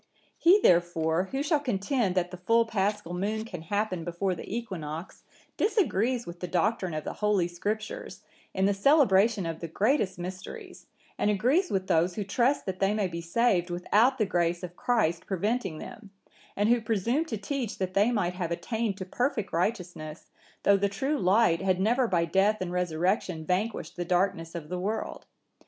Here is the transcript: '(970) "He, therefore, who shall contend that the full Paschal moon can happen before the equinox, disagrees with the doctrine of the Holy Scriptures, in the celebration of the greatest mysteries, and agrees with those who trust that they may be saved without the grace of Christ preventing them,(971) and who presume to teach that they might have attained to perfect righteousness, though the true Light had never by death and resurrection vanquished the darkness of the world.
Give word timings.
'(970) 0.39 0.49
"He, 0.49 0.61
therefore, 0.67 1.23
who 1.25 1.43
shall 1.43 1.59
contend 1.59 2.15
that 2.15 2.31
the 2.31 2.37
full 2.37 2.65
Paschal 2.65 3.13
moon 3.13 3.45
can 3.45 3.61
happen 3.61 4.03
before 4.03 4.33
the 4.33 4.51
equinox, 4.51 5.21
disagrees 5.57 6.25
with 6.25 6.39
the 6.39 6.47
doctrine 6.47 6.95
of 6.95 7.03
the 7.03 7.13
Holy 7.13 7.47
Scriptures, 7.47 8.23
in 8.51 8.65
the 8.65 8.73
celebration 8.73 9.45
of 9.45 9.59
the 9.59 9.67
greatest 9.67 10.17
mysteries, 10.17 10.87
and 11.19 11.29
agrees 11.29 11.69
with 11.69 11.85
those 11.85 12.15
who 12.15 12.23
trust 12.23 12.65
that 12.65 12.79
they 12.79 12.95
may 12.95 13.05
be 13.07 13.21
saved 13.21 13.69
without 13.69 14.17
the 14.17 14.25
grace 14.25 14.63
of 14.63 14.75
Christ 14.75 15.27
preventing 15.27 15.77
them,(971) 15.77 16.09
and 16.55 16.69
who 16.69 16.81
presume 16.81 17.25
to 17.25 17.37
teach 17.37 17.77
that 17.77 17.93
they 17.93 18.11
might 18.11 18.33
have 18.33 18.49
attained 18.49 18.97
to 18.97 19.05
perfect 19.05 19.53
righteousness, 19.53 20.31
though 20.63 20.77
the 20.77 20.89
true 20.89 21.19
Light 21.19 21.61
had 21.61 21.79
never 21.79 22.07
by 22.07 22.25
death 22.25 22.59
and 22.59 22.71
resurrection 22.71 23.45
vanquished 23.45 23.95
the 23.97 24.03
darkness 24.03 24.55
of 24.55 24.69
the 24.69 24.79
world. 24.79 25.27